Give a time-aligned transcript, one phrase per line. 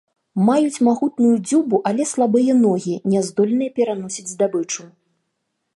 [0.47, 4.81] Маюць магутную дзюбу, але слабыя ногі, няздольныя пераносіць здабычу.